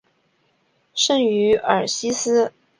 [0.95, 2.51] 圣于尔西斯。